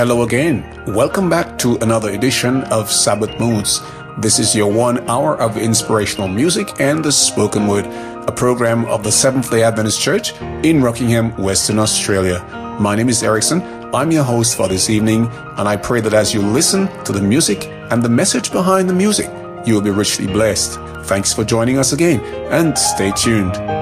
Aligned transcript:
Hello 0.00 0.22
again. 0.22 0.64
Welcome 0.86 1.28
back 1.28 1.58
to 1.58 1.76
another 1.82 2.08
edition 2.08 2.62
of 2.72 2.90
Sabbath 2.90 3.38
Moods. 3.38 3.82
This 4.16 4.38
is 4.38 4.56
your 4.56 4.72
one 4.72 5.06
hour 5.10 5.38
of 5.38 5.58
inspirational 5.58 6.26
music 6.26 6.80
and 6.80 7.04
the 7.04 7.12
spoken 7.12 7.66
word, 7.66 7.84
a 8.26 8.32
program 8.32 8.86
of 8.86 9.04
the 9.04 9.12
Seventh 9.12 9.50
day 9.50 9.62
Adventist 9.62 10.00
Church 10.00 10.32
in 10.64 10.80
Rockingham, 10.80 11.36
Western 11.36 11.78
Australia. 11.78 12.42
My 12.80 12.96
name 12.96 13.10
is 13.10 13.22
Erickson. 13.22 13.60
I'm 13.94 14.10
your 14.10 14.24
host 14.24 14.56
for 14.56 14.68
this 14.68 14.88
evening, 14.88 15.26
and 15.58 15.68
I 15.68 15.76
pray 15.76 16.00
that 16.00 16.14
as 16.14 16.32
you 16.32 16.40
listen 16.40 16.88
to 17.04 17.12
the 17.12 17.20
music 17.20 17.66
and 17.90 18.02
the 18.02 18.08
message 18.08 18.50
behind 18.52 18.88
the 18.88 18.94
music, 18.94 19.28
you 19.66 19.74
will 19.74 19.82
be 19.82 19.90
richly 19.90 20.26
blessed. 20.26 20.80
Thanks 21.08 21.34
for 21.34 21.44
joining 21.44 21.76
us 21.76 21.92
again, 21.92 22.20
and 22.50 22.78
stay 22.78 23.12
tuned. 23.12 23.79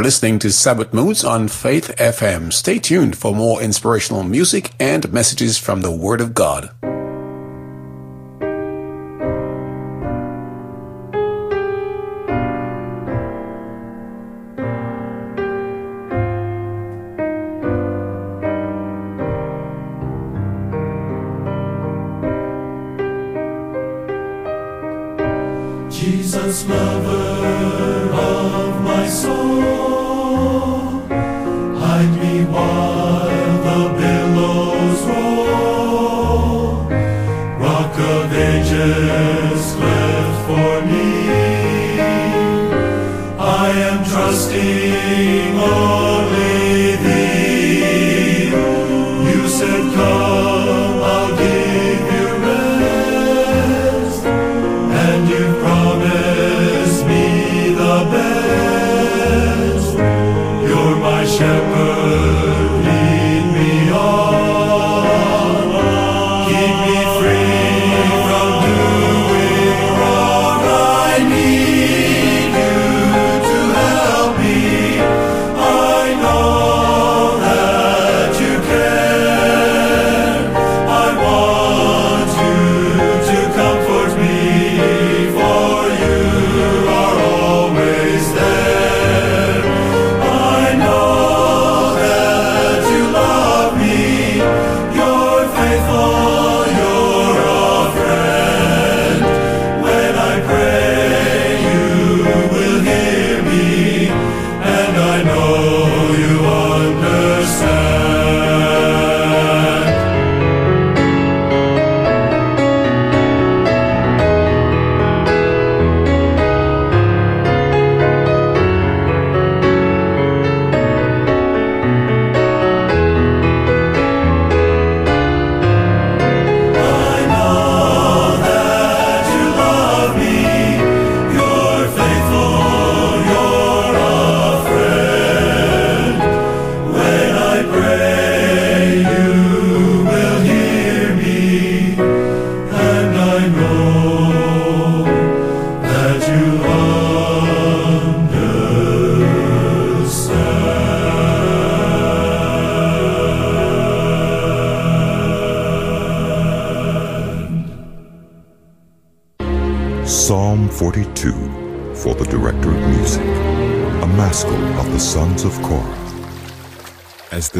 You're 0.00 0.06
listening 0.06 0.38
to 0.38 0.50
Sabbath 0.50 0.94
Moods 0.94 1.24
on 1.24 1.46
Faith 1.46 1.94
FM. 1.98 2.54
Stay 2.54 2.78
tuned 2.78 3.18
for 3.18 3.34
more 3.34 3.60
inspirational 3.60 4.22
music 4.22 4.70
and 4.80 5.12
messages 5.12 5.58
from 5.58 5.82
the 5.82 5.90
Word 5.90 6.22
of 6.22 6.32
God. 6.32 6.70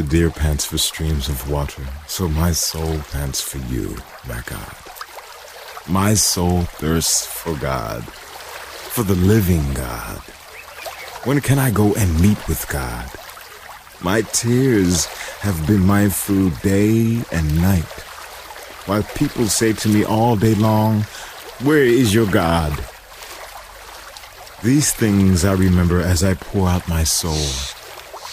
The 0.00 0.08
deer 0.08 0.30
pants 0.30 0.64
for 0.64 0.78
streams 0.78 1.28
of 1.28 1.50
water, 1.50 1.82
so 2.06 2.26
my 2.26 2.52
soul 2.52 2.98
pants 3.12 3.38
for 3.42 3.58
you, 3.70 3.94
my 4.26 4.40
God. 4.46 4.74
My 5.86 6.14
soul 6.14 6.62
thirsts 6.62 7.26
for 7.26 7.54
God, 7.56 8.02
for 8.04 9.02
the 9.02 9.14
living 9.14 9.74
God. 9.74 10.16
When 11.24 11.42
can 11.42 11.58
I 11.58 11.70
go 11.70 11.92
and 11.92 12.18
meet 12.18 12.48
with 12.48 12.66
God? 12.70 13.10
My 14.02 14.22
tears 14.22 15.04
have 15.44 15.66
been 15.66 15.84
my 15.84 16.08
food 16.08 16.58
day 16.62 17.22
and 17.30 17.60
night. 17.60 17.92
While 18.86 19.02
people 19.02 19.48
say 19.48 19.74
to 19.74 19.88
me 19.90 20.02
all 20.02 20.34
day 20.34 20.54
long, 20.54 21.02
Where 21.62 21.84
is 21.84 22.14
your 22.14 22.30
God? 22.30 22.72
These 24.62 24.94
things 24.94 25.44
I 25.44 25.52
remember 25.52 26.00
as 26.00 26.24
I 26.24 26.32
pour 26.32 26.68
out 26.70 26.88
my 26.88 27.04
soul 27.04 27.79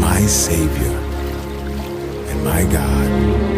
my 0.00 0.20
Savior 0.26 0.98
and 2.30 2.44
my 2.44 2.62
God. 2.72 3.57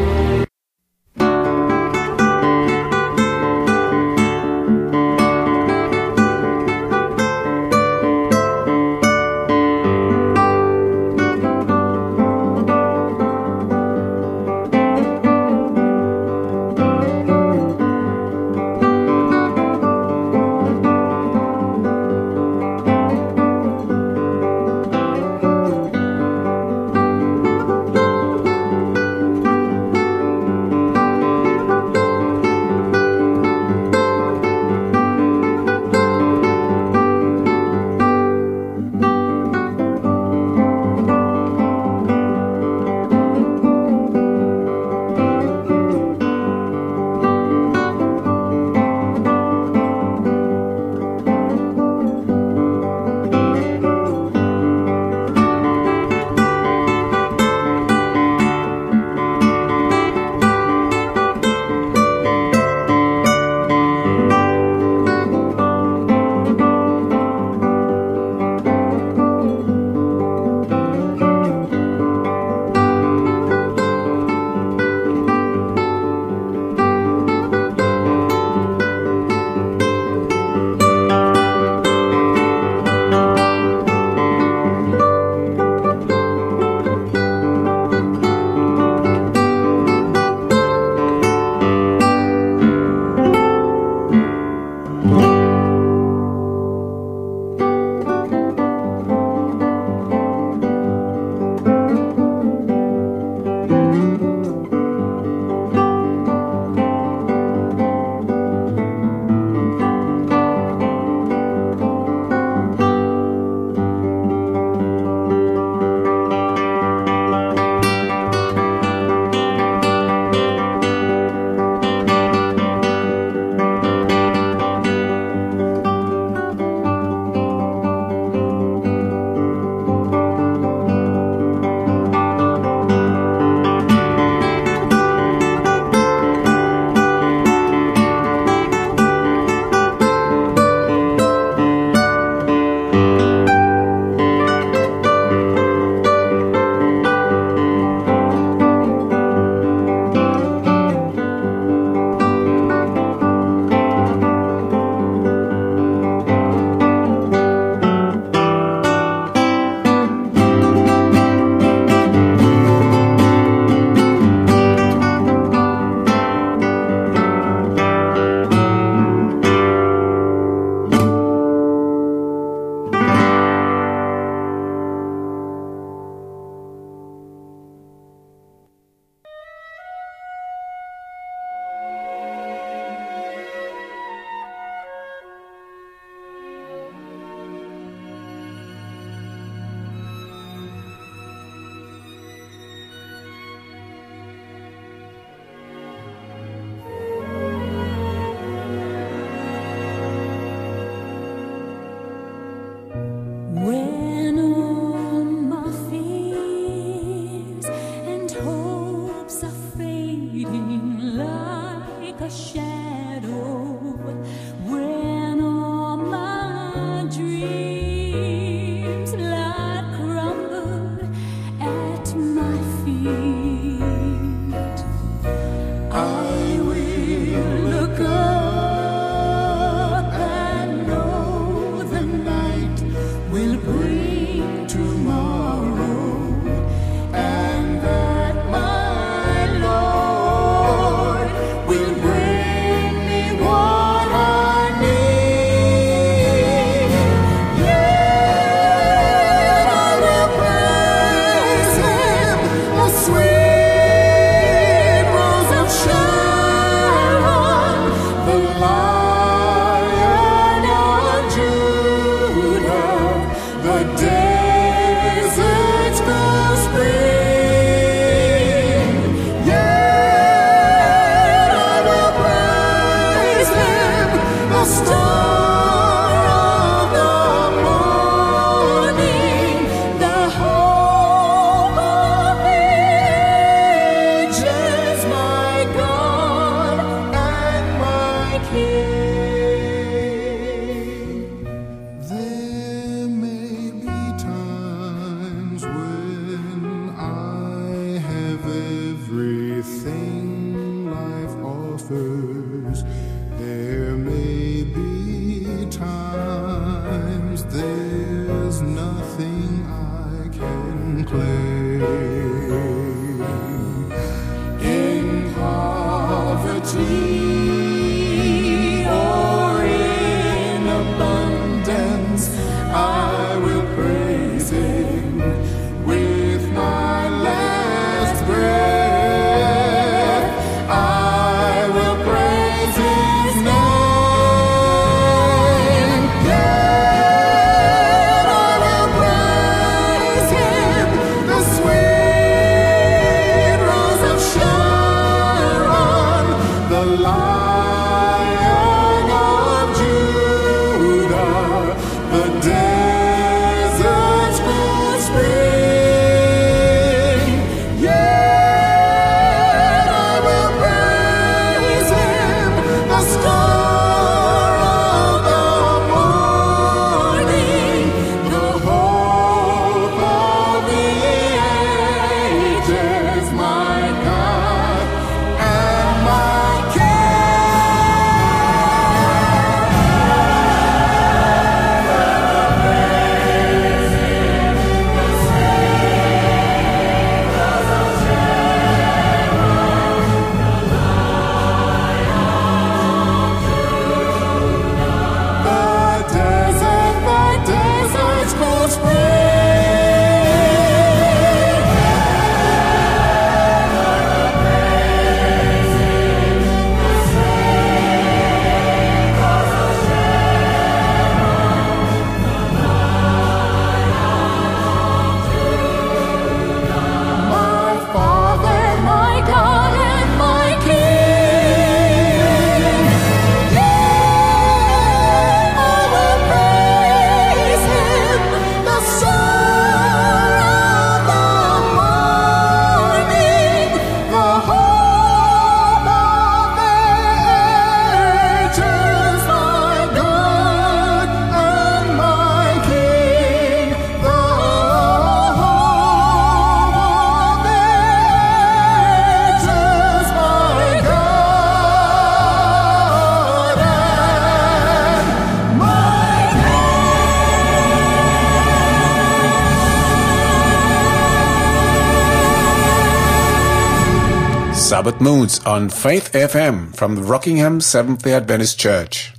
Sabbath 464.91 465.03
Moods 465.03 465.39
on 465.47 465.69
Faith 465.69 466.11
FM 466.15 466.75
from 466.75 466.97
the 466.97 467.03
Rockingham 467.05 467.61
Seventh 467.61 468.03
day 468.03 468.13
Adventist 468.13 468.59
Church. 468.59 469.15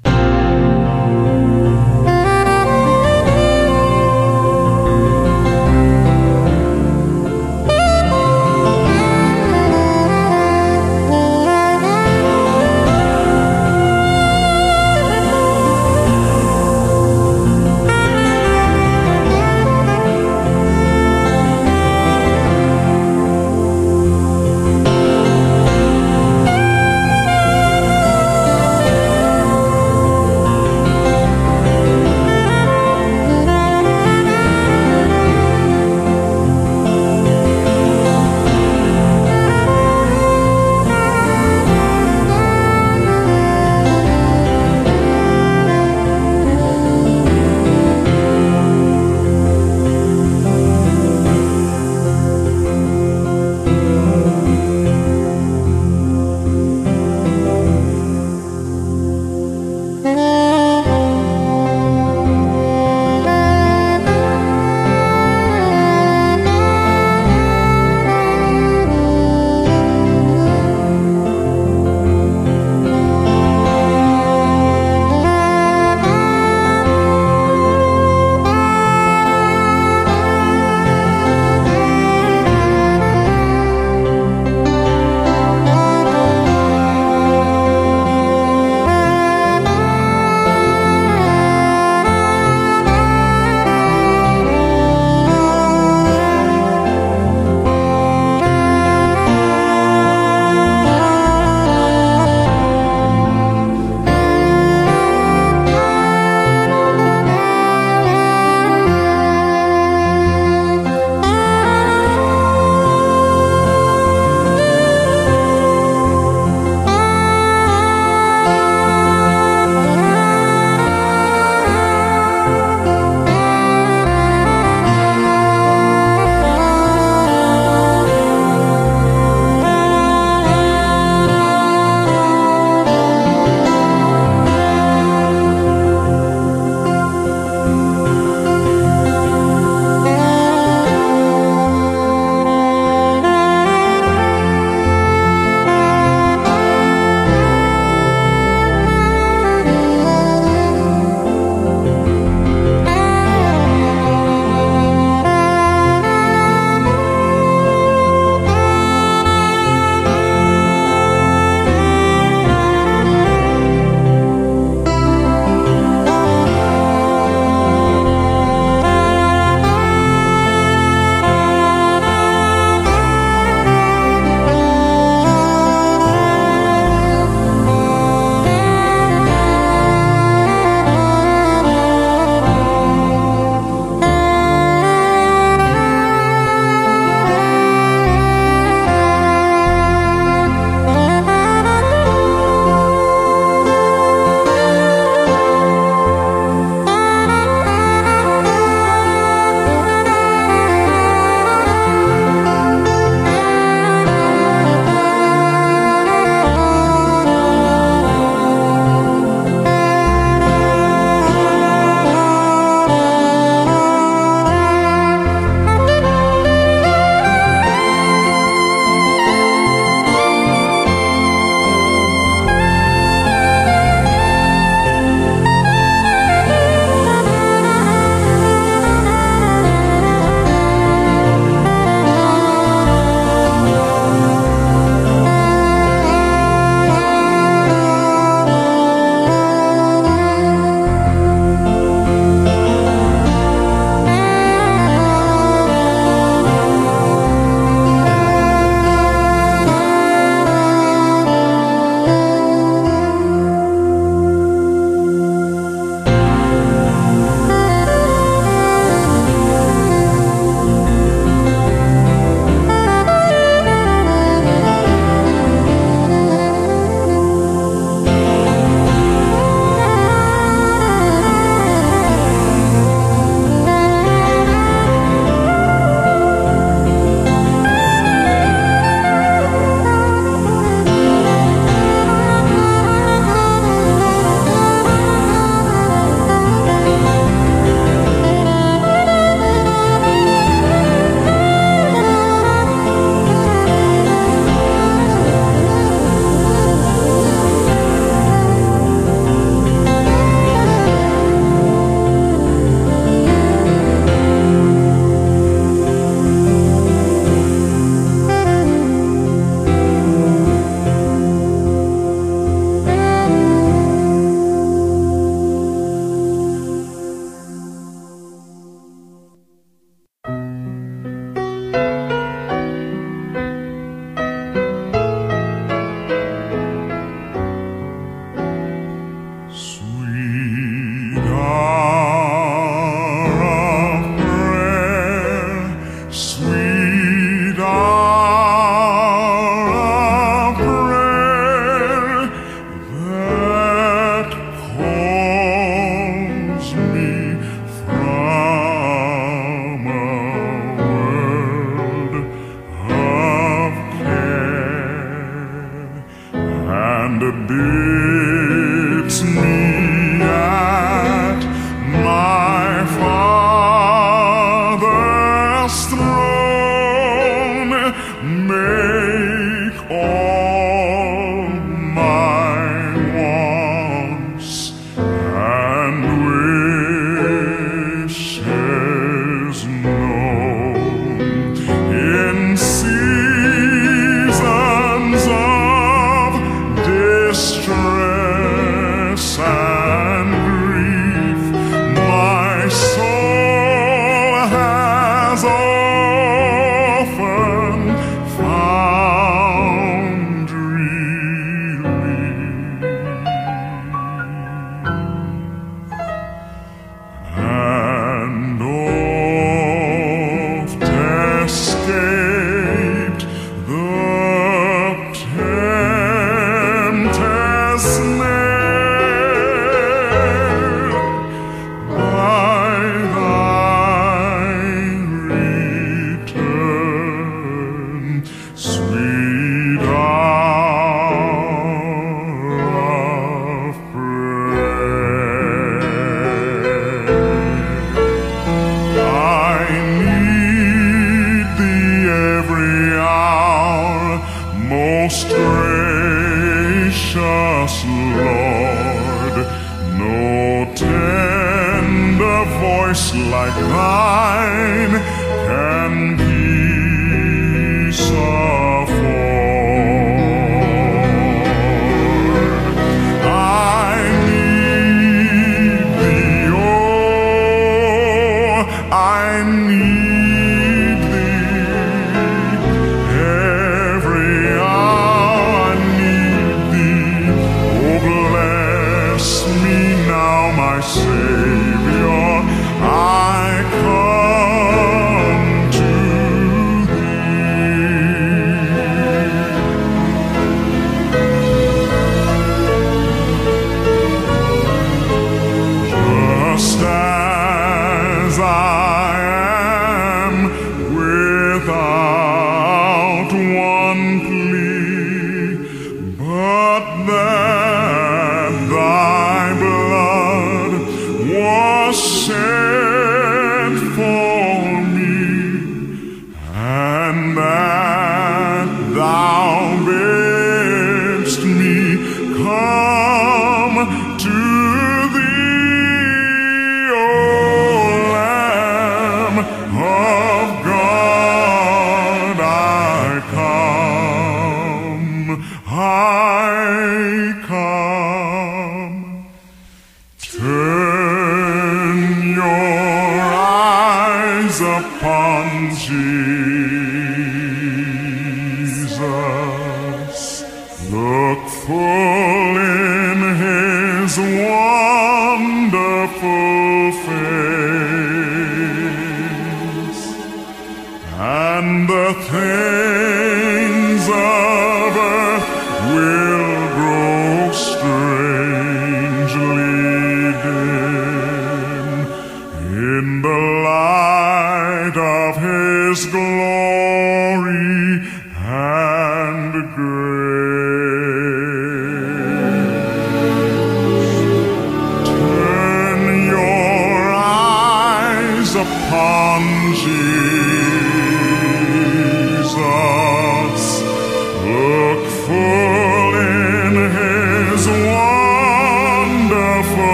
voice 452.91 453.13
like 453.15 453.55
mine 453.69 454.99
can 455.47 456.30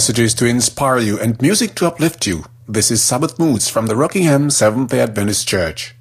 messages 0.00 0.32
to 0.32 0.46
inspire 0.46 0.98
you 0.98 1.20
and 1.20 1.38
music 1.42 1.74
to 1.74 1.86
uplift 1.86 2.26
you. 2.26 2.42
This 2.66 2.90
is 2.90 3.02
Sabbath 3.02 3.38
Moods 3.38 3.68
from 3.68 3.86
the 3.86 3.94
Rockingham 3.94 4.48
Seventh-day 4.48 4.98
Adventist 4.98 5.46
Church. 5.46 5.94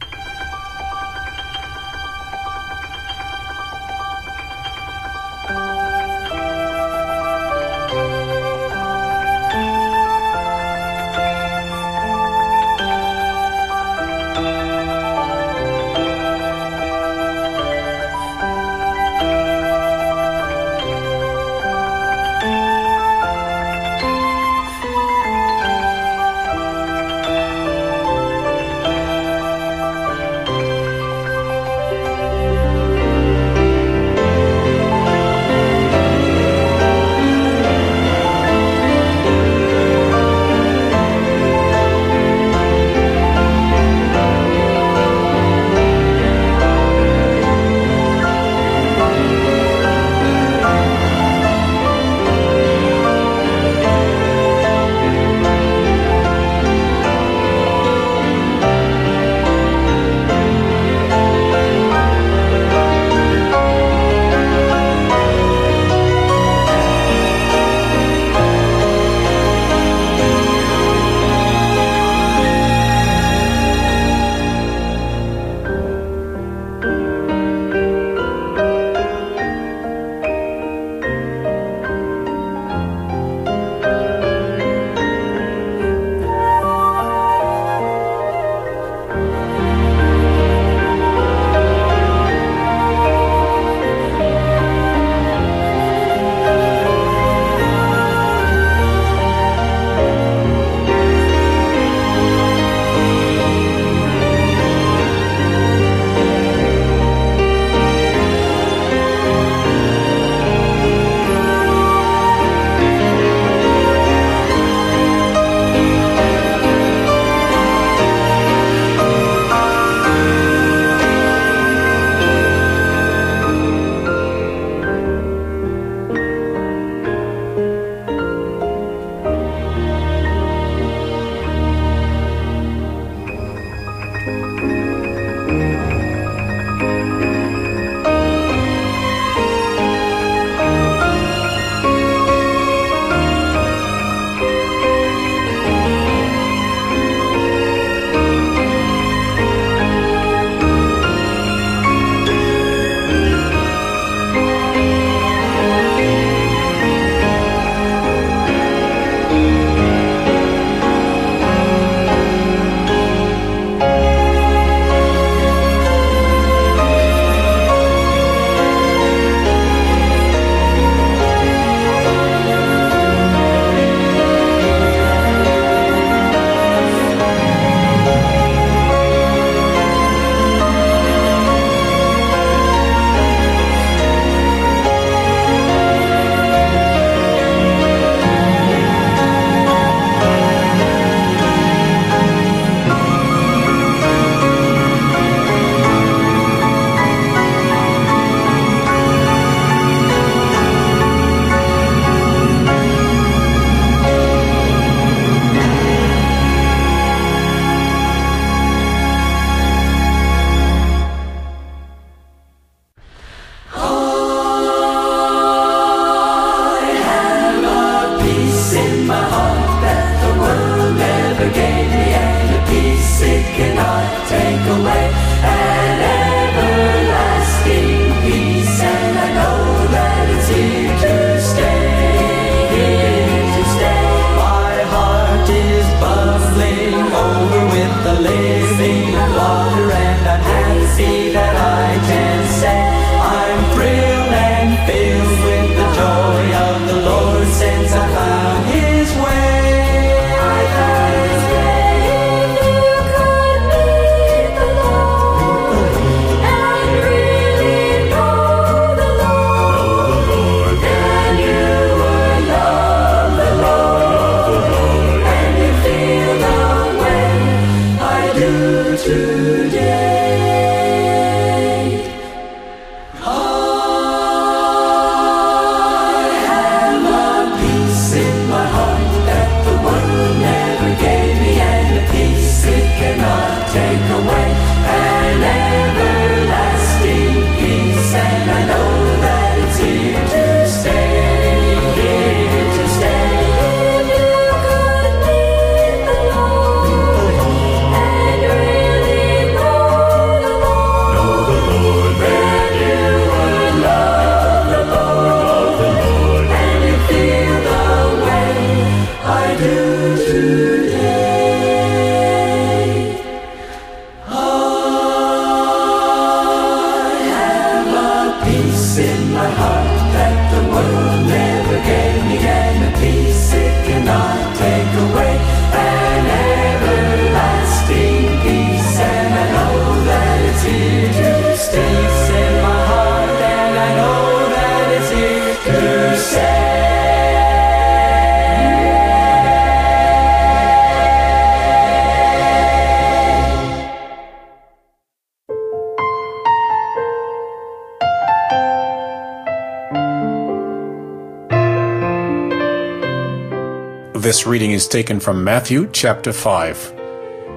Reading 354.45 354.71
is 354.71 354.87
taken 354.87 355.19
from 355.19 355.43
Matthew 355.43 355.89
chapter 355.91 356.31
5. 356.31 356.93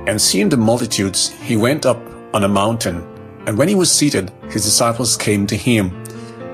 And 0.08 0.20
seeing 0.20 0.48
the 0.48 0.56
multitudes, 0.56 1.28
he 1.28 1.56
went 1.56 1.86
up 1.86 2.00
on 2.34 2.44
a 2.44 2.48
mountain, 2.48 3.06
and 3.46 3.56
when 3.56 3.68
he 3.68 3.74
was 3.74 3.90
seated, 3.90 4.32
his 4.50 4.64
disciples 4.64 5.16
came 5.16 5.46
to 5.46 5.56
him. 5.56 6.04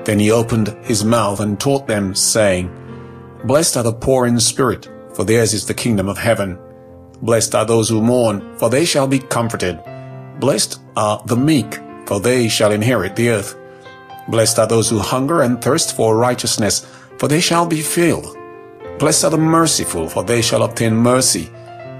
Then 0.03 0.19
he 0.19 0.31
opened 0.31 0.69
his 0.83 1.03
mouth 1.03 1.39
and 1.39 1.59
taught 1.59 1.87
them, 1.87 2.13
saying, 2.13 2.71
Blessed 3.43 3.77
are 3.77 3.83
the 3.83 3.93
poor 3.93 4.27
in 4.27 4.39
spirit, 4.39 4.89
for 5.13 5.23
theirs 5.23 5.53
is 5.53 5.65
the 5.65 5.73
kingdom 5.73 6.07
of 6.07 6.17
heaven. 6.17 6.59
Blessed 7.21 7.55
are 7.55 7.65
those 7.65 7.89
who 7.89 8.01
mourn, 8.01 8.57
for 8.57 8.69
they 8.69 8.85
shall 8.85 9.07
be 9.07 9.19
comforted. 9.19 9.79
Blessed 10.39 10.79
are 10.95 11.21
the 11.25 11.37
meek, 11.37 11.79
for 12.05 12.19
they 12.19 12.47
shall 12.47 12.71
inherit 12.71 13.15
the 13.15 13.29
earth. 13.29 13.57
Blessed 14.27 14.59
are 14.59 14.67
those 14.67 14.89
who 14.89 14.99
hunger 14.99 15.41
and 15.41 15.61
thirst 15.61 15.95
for 15.95 16.15
righteousness, 16.17 16.85
for 17.17 17.27
they 17.27 17.41
shall 17.41 17.65
be 17.65 17.81
filled. 17.81 18.38
Blessed 18.99 19.23
are 19.23 19.31
the 19.31 19.37
merciful, 19.37 20.09
for 20.09 20.25
they 20.25 20.41
shall 20.41 20.63
obtain 20.63 20.93
mercy. 20.93 21.49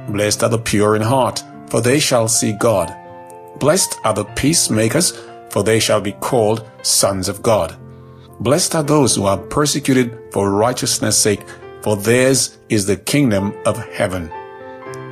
Blessed 0.10 0.44
are 0.44 0.50
the 0.50 0.58
pure 0.58 0.98
in 0.98 1.02
heart, 1.02 1.42
for 1.68 1.80
they 1.80 1.98
shall 1.98 2.28
see 2.28 2.52
God. 2.52 2.94
Blessed 3.58 3.98
are 4.04 4.14
the 4.14 4.26
peacemakers, 4.26 5.18
for 5.50 5.64
they 5.64 5.80
shall 5.80 6.02
be 6.02 6.12
called 6.12 6.70
sons 6.82 7.30
of 7.30 7.42
God. 7.42 7.78
Blessed 8.42 8.76
are 8.76 8.84
those 8.84 9.16
who 9.16 9.26
are 9.26 9.38
persecuted 9.38 10.20
for 10.34 10.52
righteousness' 10.52 11.18
sake, 11.18 11.46
for 11.82 11.96
theirs 11.96 12.58
is 12.68 12.86
the 12.86 12.98
kingdom 12.98 13.56
of 13.66 13.78
heaven. 13.78 14.30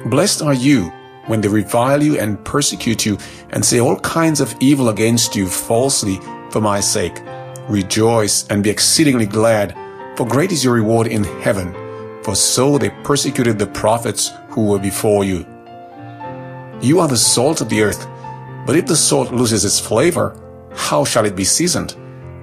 Blessed 0.08 0.42
are 0.42 0.54
you 0.54 0.92
when 1.28 1.40
they 1.40 1.48
revile 1.48 2.04
you 2.04 2.20
and 2.20 2.44
persecute 2.44 3.06
you 3.06 3.18
and 3.52 3.64
say 3.64 3.80
all 3.80 3.98
kinds 4.02 4.42
of 4.42 4.54
evil 4.60 4.90
against 4.90 5.38
you 5.38 5.48
falsely 5.48 6.20
for 6.52 6.60
my 6.60 6.82
sake. 6.82 7.22
Rejoice 7.70 8.46
and 8.48 8.62
be 8.62 8.70
exceedingly 8.70 9.26
glad, 9.26 9.74
for 10.18 10.26
great 10.26 10.52
is 10.52 10.64
your 10.64 10.74
reward 10.74 11.06
in 11.06 11.24
heaven. 11.42 11.72
For 12.24 12.36
so 12.36 12.80
they 12.80 12.90
persecuted 13.04 13.60
the 13.60 13.68
prophets 13.68 14.32
who 14.50 14.66
were 14.66 14.80
before 14.80 15.24
you. 15.24 15.46
You 16.82 17.00
are 17.00 17.08
the 17.08 17.16
salt 17.16 17.62
of 17.62 17.70
the 17.70 17.84
earth, 17.84 18.08
but 18.66 18.76
if 18.76 18.88
the 18.88 18.96
salt 18.96 19.32
loses 19.32 19.64
its 19.64 19.80
flavor, 19.80 20.36
how 20.74 21.06
shall 21.06 21.26
it 21.26 21.36
be 21.36 21.44
seasoned? 21.44 21.96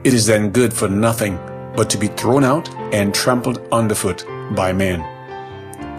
It 0.05 0.15
is 0.15 0.25
then 0.25 0.51
good 0.51 0.73
for 0.73 0.89
nothing 0.89 1.37
but 1.77 1.91
to 1.91 1.99
be 1.99 2.07
thrown 2.07 2.45
out 2.45 2.73
and 2.95 3.13
trampled 3.13 3.61
underfoot 3.73 4.25
by 4.55 4.73
men. 4.73 5.01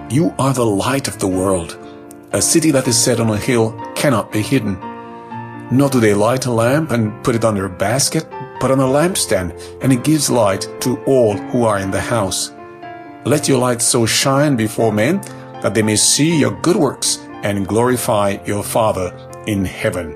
You 0.10 0.34
are 0.40 0.54
the 0.54 0.66
light 0.66 1.10
of 1.10 1.20
the 1.20 1.28
world. 1.28 1.78
A 2.32 2.42
city 2.42 2.72
that 2.72 2.88
is 2.88 2.98
set 2.98 3.20
on 3.20 3.30
a 3.30 3.38
hill 3.38 3.74
cannot 3.96 4.32
be 4.32 4.42
hidden. 4.42 4.80
Nor 5.72 5.90
do 5.90 6.00
they 6.00 6.14
light 6.14 6.46
a 6.46 6.52
lamp 6.52 6.92
and 6.92 7.22
put 7.24 7.36
it 7.36 7.44
under 7.44 7.66
a 7.66 7.70
basket, 7.70 8.26
but 8.60 8.72
on 8.72 8.80
a 8.80 8.84
lampstand, 8.84 9.60
and 9.82 9.92
it 9.92 10.04
gives 10.04 10.30
light 10.30 10.68
to 10.82 10.98
all 11.06 11.38
who 11.38 11.64
are 11.64 11.80
in 11.80 11.92
the 11.92 12.02
house. 12.02 12.52
Let 13.26 13.48
your 13.48 13.60
light 13.60 13.82
so 13.82 14.06
shine 14.06 14.56
before 14.56 14.92
men 14.92 15.22
that 15.62 15.74
they 15.74 15.82
may 15.82 15.96
see 15.96 16.40
your 16.40 16.60
good 16.62 16.76
works 16.76 17.18
and 17.44 17.68
glorify 17.68 18.38
your 18.46 18.64
Father 18.64 19.12
in 19.48 19.66
heaven. 19.66 20.16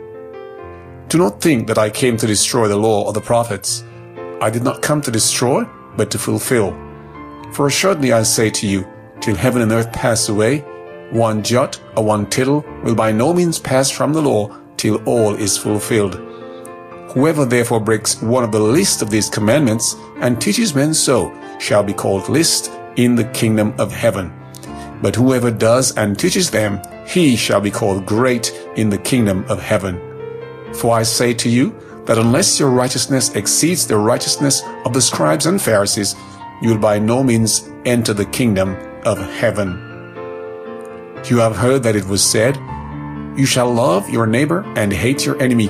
Do 1.08 1.18
not 1.18 1.42
think 1.42 1.68
that 1.68 1.80
I 1.80 1.90
came 1.90 2.18
to 2.18 2.28
destroy 2.28 2.68
the 2.68 2.78
law 2.78 3.06
or 3.06 3.14
the 3.14 3.22
prophets. 3.22 3.84
I 4.42 4.50
did 4.50 4.64
not 4.64 4.82
come 4.82 5.02
to 5.02 5.12
destroy, 5.12 5.66
but 5.98 6.12
to 6.12 6.20
fulfill. 6.20 6.72
For 7.54 7.66
assuredly 7.66 8.14
I 8.14 8.24
say 8.24 8.52
to 8.52 8.68
you, 8.68 8.88
till 9.22 9.36
heaven 9.36 9.64
and 9.64 9.72
earth 9.72 9.92
pass 9.92 10.30
away, 10.30 10.60
one 11.12 11.42
jot 11.42 11.82
or 11.98 12.06
one 12.06 12.30
tittle 12.30 12.64
will 12.84 12.94
by 12.94 13.12
no 13.12 13.34
means 13.34 13.58
pass 13.58 13.90
from 13.90 14.14
the 14.14 14.22
law 14.22 14.56
till 14.78 15.04
all 15.06 15.34
is 15.34 15.58
fulfilled. 15.58 16.28
Whoever 17.14 17.43
therefore 17.43 17.80
breaks 17.80 18.22
one 18.22 18.43
of 18.43 18.51
the 18.51 18.60
least 18.60 19.01
of 19.01 19.10
these 19.10 19.30
commandments 19.30 19.95
and 20.18 20.39
teaches 20.39 20.76
men 20.76 20.93
so 20.93 21.34
shall 21.60 21.84
be 21.84 21.93
called 21.93 22.30
least 22.30 22.72
in 22.97 23.16
the 23.16 23.24
kingdom 23.24 23.74
of 23.80 23.91
heaven. 23.91 24.32
But 25.01 25.16
whoever 25.16 25.49
does 25.49 25.95
and 25.97 26.20
teaches 26.20 26.51
them, 26.51 26.82
he 27.07 27.36
shall 27.36 27.62
be 27.62 27.72
called 27.72 28.05
great 28.05 28.51
in 28.76 28.89
the 28.89 28.97
kingdom 28.97 29.43
of 29.49 29.60
heaven. 29.60 29.99
For 30.74 30.93
I 30.93 31.03
say 31.03 31.34
to 31.34 31.49
you 31.49 31.74
that 32.05 32.20
unless 32.20 32.60
your 32.60 32.70
righteousness 32.70 33.36
exceeds 33.36 33.88
the 33.88 33.97
righteousness 33.97 34.62
of 34.86 34.93
the 34.93 35.01
scribes 35.01 35.47
and 35.47 35.60
Pharisees, 35.60 36.16
you 36.62 36.70
will 36.70 36.78
by 36.78 36.99
no 36.99 37.24
means 37.24 37.70
enter 37.86 38.14
the 38.14 38.26
kingdom 38.26 38.76
of 39.05 39.18
heaven. 39.18 39.72
You 41.26 41.38
have 41.39 41.55
heard 41.55 41.82
that 41.84 41.95
it 41.95 42.05
was 42.05 42.24
said, 42.24 42.55
You 43.38 43.45
shall 43.45 43.74
love 43.74 44.10
your 44.10 44.28
neighbor 44.28 44.64
and 44.76 44.93
hate 44.93 45.26
your 45.26 45.41
enemy. 45.41 45.70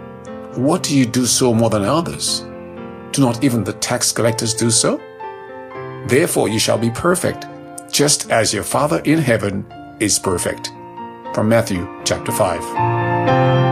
what 0.55 0.83
do 0.83 0.97
you 0.97 1.05
do 1.05 1.25
so 1.25 1.53
more 1.53 1.69
than 1.69 1.83
others? 1.83 2.41
Do 3.11 3.21
not 3.21 3.43
even 3.43 3.63
the 3.63 3.73
tax 3.73 4.11
collectors 4.11 4.53
do 4.53 4.69
so? 4.69 4.99
Therefore 6.07 6.49
you 6.49 6.59
shall 6.59 6.77
be 6.77 6.89
perfect, 6.91 7.45
just 7.91 8.29
as 8.31 8.53
your 8.53 8.63
Father 8.63 9.01
in 9.05 9.19
heaven 9.19 9.65
is 9.99 10.19
perfect. 10.19 10.71
From 11.33 11.47
Matthew 11.47 11.87
chapter 12.03 12.31
5. 12.31 13.70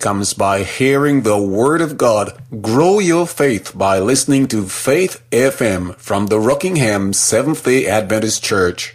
comes 0.00 0.34
by 0.34 0.62
hearing 0.62 1.22
the 1.22 1.38
Word 1.38 1.80
of 1.80 1.98
God. 1.98 2.32
Grow 2.60 2.98
your 2.98 3.26
faith 3.26 3.76
by 3.76 3.98
listening 3.98 4.48
to 4.48 4.64
Faith 4.64 5.22
FM 5.30 5.94
from 5.96 6.26
the 6.26 6.40
Rockingham 6.40 7.12
Seventh 7.12 7.64
day 7.64 7.86
Adventist 7.86 8.42
Church. 8.42 8.94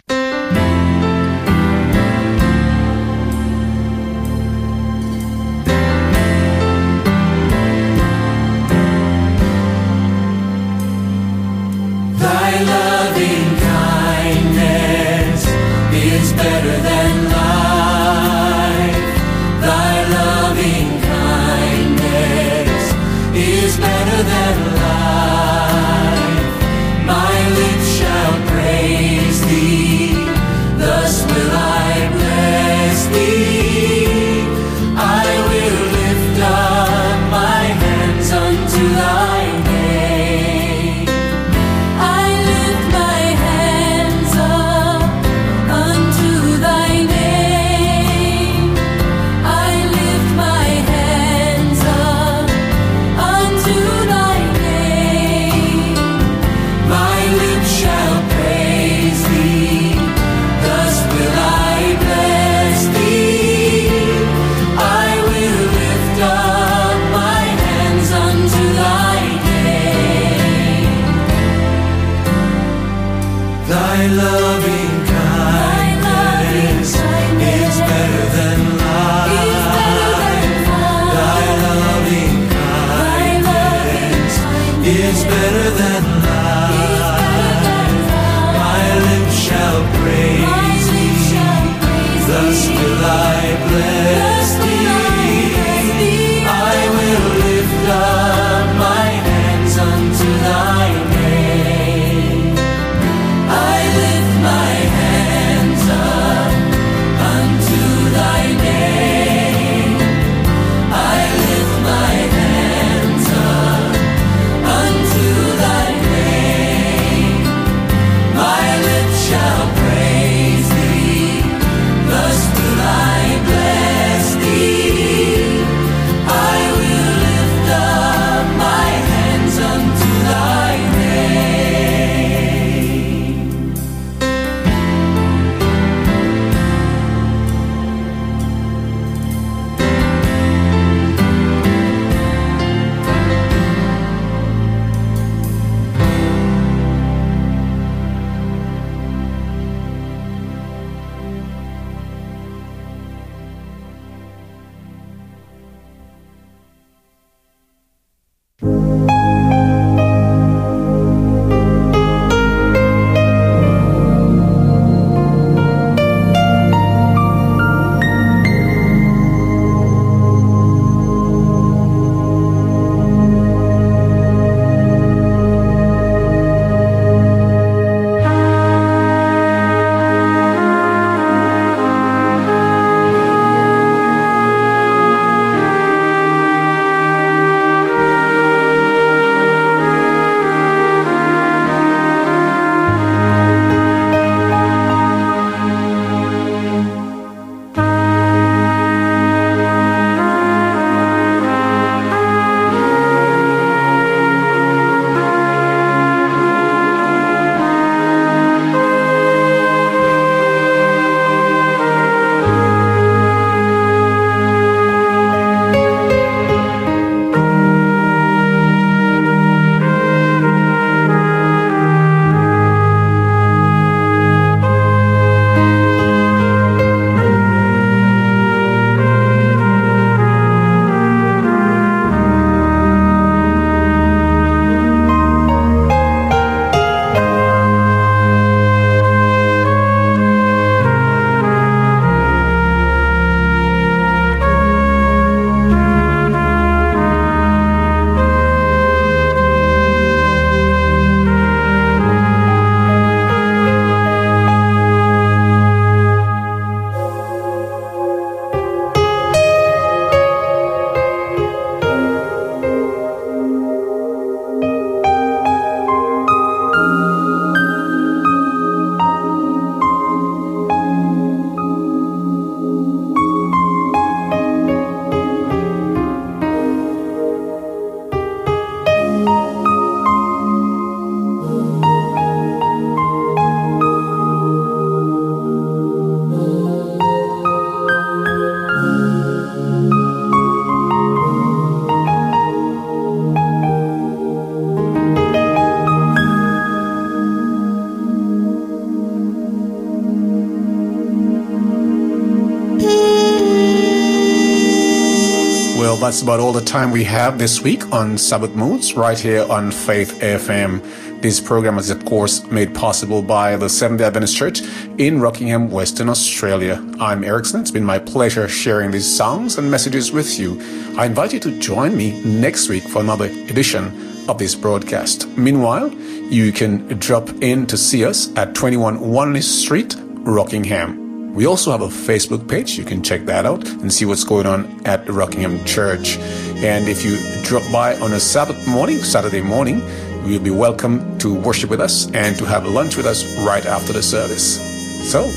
That's 306.06 306.22
about 306.22 306.38
all 306.38 306.52
the 306.52 306.60
time 306.60 306.92
we 306.92 307.02
have 307.02 307.36
this 307.36 307.62
week 307.62 307.92
on 307.92 308.16
Sabbath 308.16 308.54
Moods 308.54 308.94
right 308.94 309.18
here 309.18 309.44
on 309.50 309.72
Faith 309.72 310.20
FM. 310.20 310.80
This 311.20 311.40
program 311.40 311.78
is, 311.78 311.90
of 311.90 312.04
course, 312.04 312.44
made 312.44 312.72
possible 312.76 313.22
by 313.22 313.56
the 313.56 313.68
Seventh 313.68 313.98
day 313.98 314.04
Adventist 314.04 314.36
Church 314.36 314.60
in 314.98 315.20
Rockingham, 315.20 315.68
Western 315.68 316.08
Australia. 316.08 316.80
I'm 317.00 317.24
Erickson. 317.24 317.60
It's 317.60 317.72
been 317.72 317.84
my 317.84 317.98
pleasure 317.98 318.46
sharing 318.46 318.92
these 318.92 319.16
songs 319.16 319.58
and 319.58 319.68
messages 319.68 320.12
with 320.12 320.38
you. 320.38 320.60
I 320.96 321.06
invite 321.06 321.32
you 321.32 321.40
to 321.40 321.58
join 321.58 321.96
me 321.96 322.22
next 322.22 322.68
week 322.68 322.84
for 322.84 323.00
another 323.00 323.24
edition 323.24 323.86
of 324.28 324.38
this 324.38 324.54
broadcast. 324.54 325.26
Meanwhile, 325.36 325.92
you 326.30 326.52
can 326.52 326.86
drop 327.00 327.28
in 327.42 327.66
to 327.66 327.76
see 327.76 328.04
us 328.04 328.32
at 328.36 328.54
21 328.54 329.00
Wanley 329.00 329.42
Street, 329.42 329.96
Rockingham. 329.98 331.05
We 331.36 331.46
also 331.46 331.70
have 331.70 331.82
a 331.82 331.88
Facebook 331.88 332.48
page. 332.48 332.78
You 332.78 332.84
can 332.84 333.02
check 333.02 333.26
that 333.26 333.44
out 333.44 333.68
and 333.68 333.92
see 333.92 334.06
what's 334.06 334.24
going 334.24 334.46
on 334.46 334.80
at 334.86 335.06
Rockingham 335.06 335.62
Church. 335.66 336.16
And 336.64 336.88
if 336.88 337.04
you 337.04 337.18
drop 337.42 337.62
by 337.70 337.94
on 338.00 338.14
a 338.14 338.18
Sabbath 338.18 338.66
morning, 338.66 338.96
Saturday 339.00 339.42
morning, 339.42 339.82
you'll 340.24 340.42
be 340.42 340.50
welcome 340.50 341.18
to 341.18 341.34
worship 341.34 341.68
with 341.68 341.82
us 341.82 342.10
and 342.12 342.38
to 342.38 342.46
have 342.46 342.64
lunch 342.64 342.96
with 342.96 343.04
us 343.04 343.22
right 343.40 343.66
after 343.66 343.92
the 343.92 344.02
service. 344.02 345.12
So, 345.12 345.28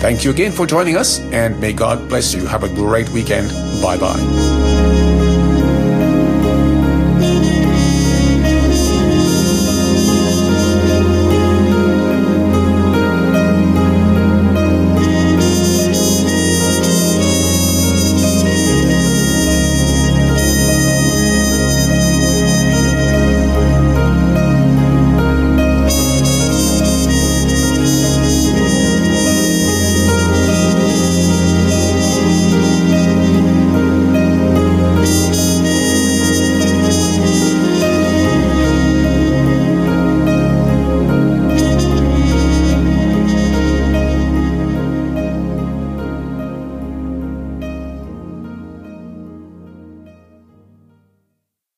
thank 0.00 0.24
you 0.24 0.30
again 0.30 0.52
for 0.52 0.64
joining 0.64 0.96
us 0.96 1.18
and 1.32 1.60
may 1.60 1.72
God 1.72 2.08
bless 2.08 2.32
you. 2.32 2.46
Have 2.46 2.62
a 2.62 2.68
great 2.68 3.08
weekend. 3.08 3.50
Bye 3.82 3.98
bye. 3.98 4.71